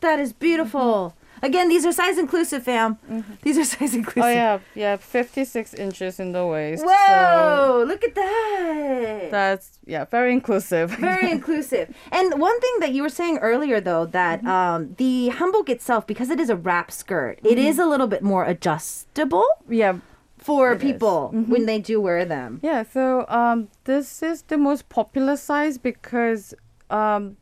[0.02, 1.16] that is beautiful.
[1.44, 2.98] Again, these are size inclusive, fam.
[3.44, 4.24] These are size inclusive.
[4.24, 6.82] Oh yeah, yeah, fifty six inches in the waist.
[6.82, 7.84] So Whoa!
[7.86, 9.32] look at that.
[9.32, 10.92] that's yeah, very inclusive.
[10.92, 11.94] Very inclusive.
[12.12, 14.48] And one thing that you were saying earlier, though, that Mm-hmm.
[14.48, 17.68] um, the hanbok itself, because it is a wrap skirt, it Mm-hmm.
[17.68, 19.46] is a little bit more adjustable.
[19.70, 20.00] yeah.
[20.38, 22.60] for It people when they do wear them.
[22.64, 26.54] Yeah, so um, this is the most popular size because
[26.90, 27.38] um,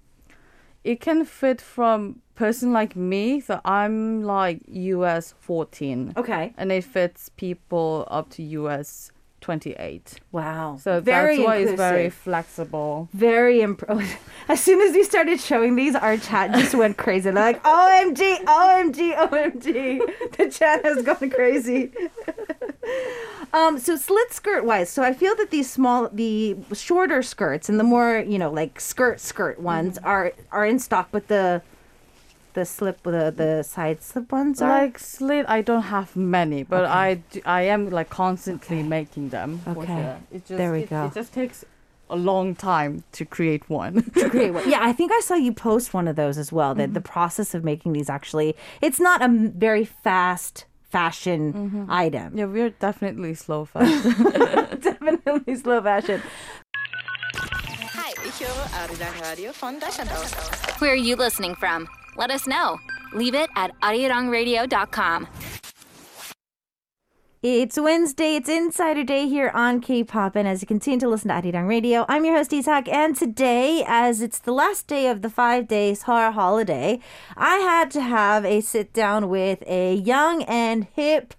[0.83, 3.39] it can fit from person like me.
[3.39, 6.53] So I'm like US 14, Okay.
[6.57, 10.21] and it fits people up to US 28.
[10.31, 10.77] Wow.
[10.79, 13.09] So very that's why it's very flexible.
[13.13, 13.83] Very imp-
[14.47, 17.29] As soon as you started showing these, our chat just went crazy.
[17.29, 19.99] They're like, OMG, OMG, OMG.
[20.37, 21.91] The chat has gone crazy.
[23.53, 27.79] um, so slit skirt wise, so I feel that these small, the shorter skirts and
[27.79, 31.61] the more, you know, like skirt skirt ones are are in stock, but the
[32.53, 34.69] the slip, the the side slip ones are.
[34.69, 39.61] Like slit, I don't have many, but I do, I am like constantly making them.
[39.67, 39.85] Okay.
[39.85, 40.17] sure.
[40.33, 41.05] Just, There we it, go.
[41.05, 41.65] It just takes
[42.09, 44.11] a long time to create one.
[44.29, 44.63] Great one.
[44.69, 46.75] Yeah, I think I saw you post one of those as well.
[46.75, 51.91] That the process of making these actually, it's not a very fast fashion mm-hmm.
[51.91, 52.37] item.
[52.37, 54.13] yeah, we're definitely slow fashion.
[54.79, 56.21] Definitely slow fashion.
[57.97, 60.29] Hei, ich höre Arirang Radio von Deutschland aus.
[60.79, 61.87] Where are you listening from?
[62.15, 62.77] Let us know.
[63.13, 65.27] Leave it at arirangradio.com.
[67.45, 68.37] It's Wednesday.
[68.37, 72.05] It's Insider Day here on K-pop, and as you continue to listen to Arirang Radio,
[72.07, 72.87] I'm your host Isak.
[72.87, 77.01] And today, as it's the last day of the five days horror holiday,
[77.35, 81.33] I had to have a sit down with a young and hip,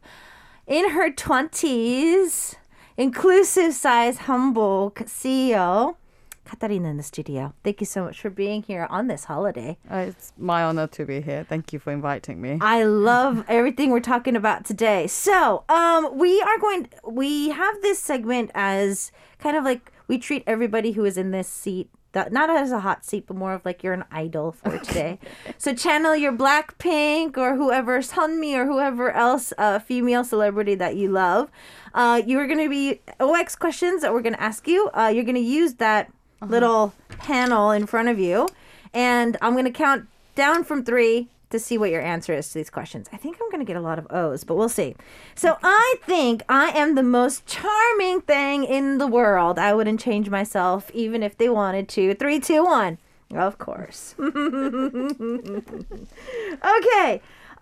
[0.66, 2.54] in her twenties,
[2.98, 5.96] inclusive size hanbok CEO,
[6.44, 7.54] Katarina in the studio.
[7.64, 9.78] Thank you so much for being here on this holiday.
[9.90, 11.44] Uh, it's my honor to be here.
[11.48, 12.59] Thank you for inviting me.
[12.61, 15.07] I love everything we're talking about today.
[15.07, 16.88] So, um, we are going.
[17.07, 21.48] We have this segment as kind of like we treat everybody who is in this
[21.48, 21.88] seat.
[22.12, 25.18] That, not as a hot seat, but more of like you're an idol for today.
[25.59, 31.11] so channel your Blackpink or whoever, Sunmi or whoever else, uh, female celebrity that you
[31.11, 31.50] love.
[31.92, 34.90] Uh, you're gonna be OX questions that we're gonna ask you.
[34.94, 36.12] Uh, you're gonna use that
[36.44, 36.52] Uh-huh.
[36.52, 38.48] little panel in front of you,
[38.92, 42.68] and I'm gonna count down from three to see what your answer is to these
[42.68, 43.09] questions.
[43.12, 44.96] I think I'm going to get a lot of O's, but we'll see.
[45.37, 49.57] So I think I am the most charming thing in the world.
[49.57, 52.14] I wouldn't change myself even if they wanted to.
[52.14, 52.98] Three, two, one.
[53.33, 54.16] Of course.
[54.18, 54.33] okay.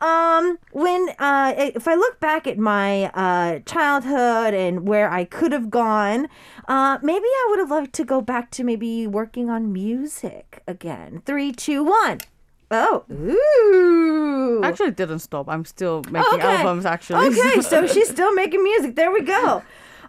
[0.02, 5.52] Um, when uh, if I look back at my uh, childhood and where I could
[5.52, 6.26] have gone,
[6.66, 11.22] uh, maybe I would have loved to go back to maybe working on music again.
[11.24, 12.18] Three, two, one.
[12.72, 14.60] Oh, ooh.
[14.64, 15.48] Actually, didn't stop.
[15.48, 16.48] I'm still making Okay.
[16.56, 16.84] albums.
[16.84, 17.28] Actually.
[17.28, 18.96] Okay, so she's still making music.
[18.96, 19.62] There we go.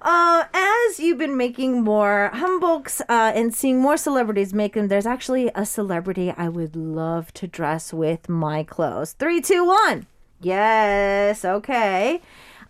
[0.04, 5.06] Uh, as you've been making more hanboks uh, and seeing more celebrities make them, there's
[5.06, 9.14] actually a celebrity I would love to dress with my clothes.
[9.14, 10.06] Three, two, one.
[10.42, 12.22] Yes, okay.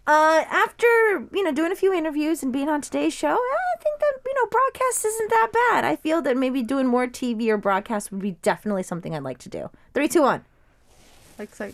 [0.06, 0.86] Uh, after
[1.32, 4.34] you know doing a few interviews and being on today's show, I think that you
[4.36, 5.86] know broadcast isn't that bad.
[5.86, 9.40] I feel that maybe doing more TV or broadcast would be definitely something I'd like
[9.40, 9.72] to do.
[9.96, 10.46] Three, two, one.
[11.40, 11.74] Like, like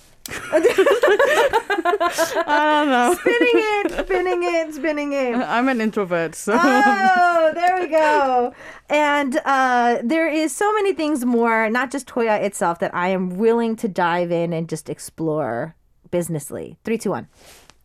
[2.48, 3.16] I don't know.
[3.20, 5.36] Spinning it, spinning it, spinning it.
[5.48, 8.54] I'm an introvert, so Oh, there we go.
[8.90, 13.38] And uh, there is so many things more, not just Toya itself, that I am
[13.38, 15.76] willing to dive in and just explore
[16.12, 16.78] businessly.
[16.84, 17.28] Three, two, one.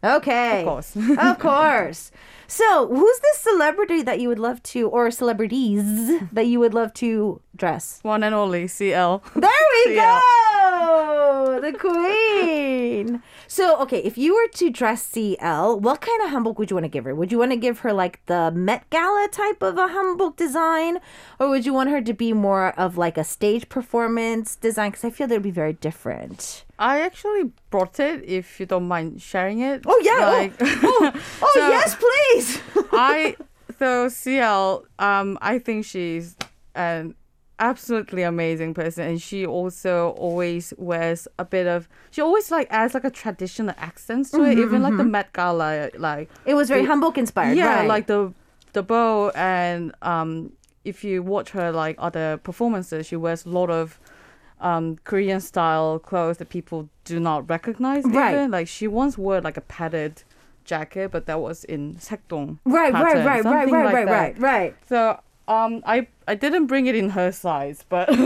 [0.05, 0.61] Okay.
[0.61, 0.97] Of course.
[1.19, 2.13] of course.
[2.47, 6.93] So, who's this celebrity that you would love to, or celebrities that you would love
[6.95, 8.01] to dress?
[8.03, 9.23] one and only CL.
[9.35, 9.51] There
[9.87, 10.21] we Yeah.
[10.21, 11.59] go!
[11.63, 13.14] The queen.
[13.55, 16.87] So, okay, if you were to dress CL, what kind of hanbok would you want
[16.87, 17.15] to give her?
[17.15, 20.99] Would you want to give her like the Met Gala type of a hanbok design?
[21.39, 24.91] Or would you want her to be more of like a stage performance design?
[24.91, 26.65] Because I feel they would be very different.
[26.81, 28.25] I actually brought it.
[28.25, 29.85] If you don't mind sharing it.
[29.87, 30.19] Oh, yeah.
[30.19, 31.13] Oh, Like, Oh,
[31.43, 32.61] oh So- yes, please.
[32.93, 33.37] I
[33.79, 34.85] so CL.
[34.99, 36.35] Um, I think she's
[36.75, 37.15] an
[37.59, 41.89] absolutely amazing person, and she also always wears a bit of.
[42.11, 45.91] She always like adds like a traditional accents to it, even like the Met Gala,
[45.99, 47.57] like it was very The- inspired.
[47.57, 47.89] yeah, right.
[47.89, 48.33] like the
[48.73, 50.53] the bow and um.
[50.85, 53.99] If you watch her like other performances, she wears a lot of
[54.61, 58.05] um Korean style clothes that people do not recognize.
[58.05, 58.35] Right.
[58.35, 60.25] Even like she once wore like a padded
[60.67, 62.59] jacket, but that was in saekdong.
[62.67, 64.13] Right, right, pattern, right, right, something right, like right, that.
[64.13, 64.77] right, right.
[64.87, 68.09] So um, I I didn't bring it in her size, but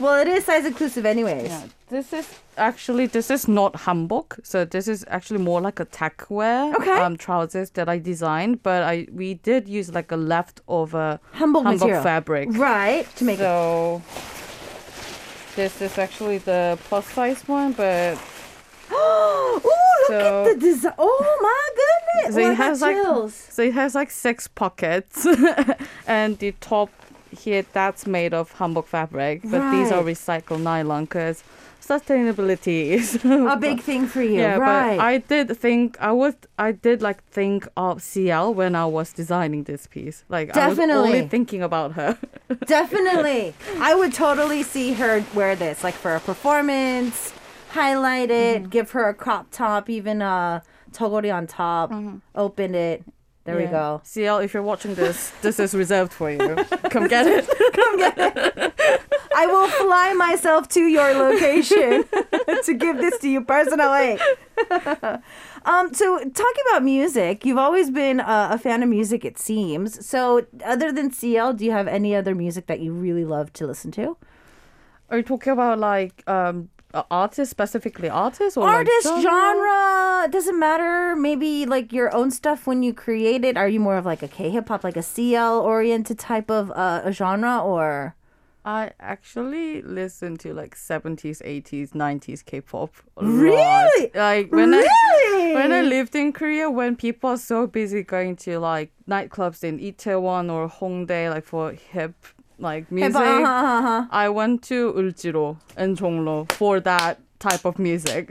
[0.00, 1.48] Well, it is size inclusive, anyways.
[1.48, 2.26] yeah, this is
[2.56, 4.40] actually this is not hanbok.
[4.42, 6.90] So this is actually more like a tech wear Okay.
[6.98, 12.02] um trousers that I designed, but I we did use like a leftover Hanbok hanbok
[12.02, 12.48] fabric.
[12.52, 13.42] Right, to make it.
[13.42, 14.02] So
[15.56, 18.18] this is actually the plus size one, but
[18.90, 20.94] Oh look So- at the design.
[20.98, 21.91] Oh my goodness.
[22.30, 23.34] So oh, I it has like chills.
[23.34, 25.26] so it has like six pockets,
[26.06, 26.90] and the top
[27.30, 31.42] here that's made of hanbok fabric, but these are recycled nylon because
[31.80, 34.56] sustainability is a big thing for you, yeah.
[34.56, 34.96] right?
[34.96, 39.12] But I did think I was I did like think of CL when I was
[39.12, 40.24] designing this piece.
[40.28, 41.08] Like I was Definitely.
[41.14, 42.18] only thinking about her.
[42.66, 43.54] Definitely.
[43.78, 47.32] I would totally see her wear this, like for a performance,
[47.70, 48.68] highlight it, Mm-hmm.
[48.70, 51.92] give her a crop top, even a jeogori on top,
[52.34, 53.04] open it.
[53.44, 53.72] There we Mm-hmm.
[53.72, 54.00] Go.
[54.04, 56.38] CL, if you're watching this, this is reserved for you.
[56.90, 57.44] Come get it.
[57.74, 59.02] Come get it.
[59.34, 62.04] I will fly myself to your location
[62.64, 64.18] to give this to you personally.
[65.64, 70.06] um, so talking about music, you've always been a, a fan of music, it seems.
[70.06, 73.66] So other than CL, do you have any other music that you really love to
[73.66, 74.16] listen to?
[75.10, 79.22] Are you talking about like um uh, artists specifically artists or like, Artist, genre?
[79.22, 81.16] genre, doesn't matter.
[81.16, 83.56] Maybe like your own stuff when you create it.
[83.56, 86.70] Are you more of like a K hip hop, like a CL oriented type of
[86.72, 88.14] uh, a genre, or
[88.64, 92.94] I actually listen to like 70s, 80s, 90s K-pop.
[93.16, 93.28] a lot.
[93.28, 94.10] Really?
[94.14, 94.86] Like when really?
[94.86, 99.64] I when I lived in Korea, when people are so busy going to like nightclubs
[99.64, 102.14] in Itaewon or Hongdae, like for hip
[102.62, 104.06] like music, uh-huh, uh-huh.
[104.10, 108.30] I went to Euljiro and Jongno for that type of music.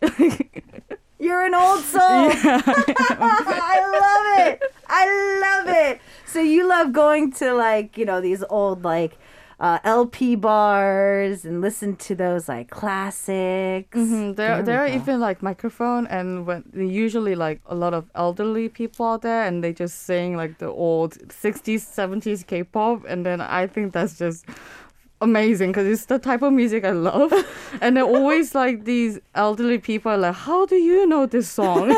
[1.18, 2.00] You're an old soul.
[2.02, 4.62] I love it.
[4.88, 6.00] I love it.
[6.26, 9.18] So you love going to like, you know, these old like
[9.58, 13.96] uh, LP bars and listen to those like classics.
[13.98, 18.04] Mhm, There, we there are even like microphone, and when usually like a lot of
[18.14, 23.24] elderly people out there, and they just sing like the old '60s, '70s K-pop, and
[23.24, 24.44] then I think that's just
[25.22, 27.32] amazing because it's the type of music I love,
[27.80, 31.88] and they're always like these elderly people are like, "How do you know this song?"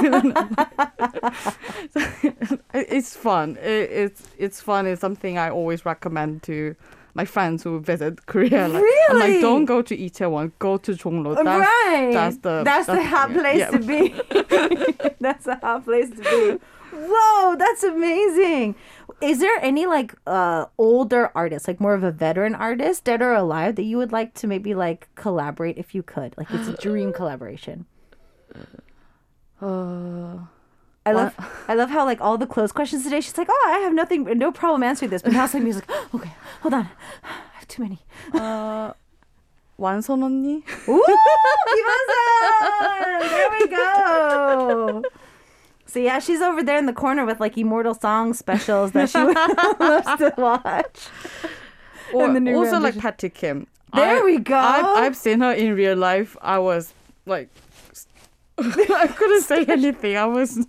[1.95, 3.57] It- it's fun.
[3.61, 4.87] It, it's it's fun.
[4.87, 6.77] It's something I always recommend to.
[7.19, 11.35] My friends who visit Korea, like, I'm like, don't go to Itaewon, go to Jongno.
[11.35, 12.13] That's, right.
[12.13, 13.71] that's the that's the hot place yeah.
[13.71, 14.15] to be.
[15.21, 16.61] that's the hot place to be.
[16.97, 18.77] Whoa, that's amazing.
[19.21, 23.33] Is there any like uh older artist, like more of a veteran artist, dead or
[23.33, 26.39] alive, that you would like to maybe like collaborate if you could?
[26.39, 27.87] Like it's a dream collaboration.
[29.61, 30.47] Uh,
[31.08, 31.36] I love
[31.68, 33.20] I love how like all the closed questions today.
[33.22, 35.22] She's like, oh, I have nothing, no problem answering this.
[35.22, 36.88] But now suddenly she's like, okay, hold on,
[37.24, 37.28] I
[37.60, 38.00] have too many.
[38.34, 38.94] uh,
[39.78, 40.64] 완선 언니?
[40.88, 41.04] Ooh,
[41.68, 43.20] Kimasan!
[43.30, 45.04] There we go.
[45.86, 49.18] So yeah, she's over there in the corner with like immortal song specials that she
[49.20, 51.08] loves to watch.
[52.14, 53.02] Or And the new also like rendition.
[53.02, 53.68] Patty Kim.
[53.94, 54.56] There I- we go.
[54.58, 56.36] I've, I've seen her in real life.
[56.42, 56.94] I was
[57.26, 57.50] like,
[58.58, 60.16] I couldn't say anything.
[60.18, 60.66] I was.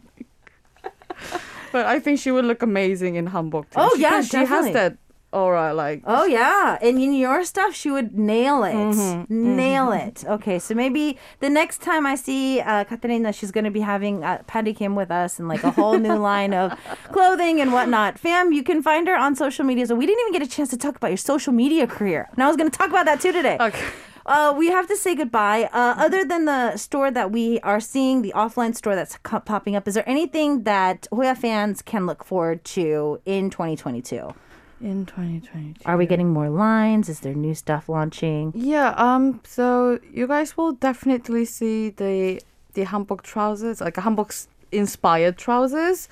[1.71, 3.63] but I think she would look amazing in hanbok.
[3.69, 3.77] Too.
[3.77, 4.71] Oh, She- yeah, she definitely.
[4.71, 4.97] has that
[5.31, 5.73] aura.
[5.75, 10.23] Like Oh yeah, and in your stuff, she would nail it, Mm-hmm, nail it.
[10.27, 14.23] Okay, so maybe the next time I see uh, Katerina, she's going to be having
[14.23, 16.73] uh, Patty Kim with us and like a whole new line of
[17.11, 18.17] clothing and whatnot.
[18.17, 19.85] Fam, you can find her on social media.
[19.85, 22.43] So we didn't even get a chance to talk about your social media career, and
[22.43, 23.57] I was going to talk about that too today.
[23.59, 23.85] Okay.
[24.29, 25.63] Uh, we have to say goodbye.
[25.73, 29.75] Uh, other than the store that we are seeing, the offline store that's co- popping
[29.75, 34.33] up, is there anything that Hoya fans can look forward to in 2022?
[34.81, 35.81] in 2022.
[35.85, 37.09] Are we getting more lines?
[37.09, 38.53] Is there new stuff launching?
[38.55, 42.41] Yeah, um, so you guys will definitely see the
[42.75, 46.07] the hanbok trousers, like a hanbok inspired trousers,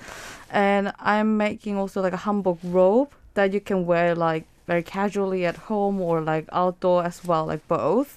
[0.50, 5.42] and I'm making also like a hanbok robe that you can wear like very casually
[5.50, 8.10] at home or like outdoor as well, like both,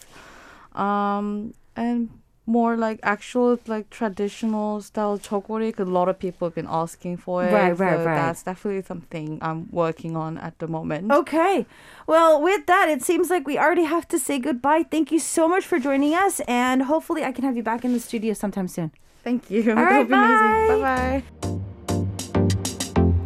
[0.86, 2.10] um, and
[2.48, 5.70] more like actual like traditional style jeogori.
[5.74, 8.16] 'cause a lot of people have been asking for it, Right, right, so right.
[8.22, 11.12] That's definitely something I'm working on at the moment.
[11.22, 11.66] Okay.
[12.08, 14.84] Well, with that, it seems like we already have to say goodbye.
[14.96, 17.94] Thank you so much for joining us, and hopefully, I can have you back in
[17.94, 18.92] the studio sometime soon.
[19.24, 19.62] Thank you.
[19.70, 20.54] All right, That'll be amazing.
[20.68, 20.82] bye.
[20.82, 21.71] Bye bye.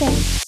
[0.00, 0.47] Wednesday.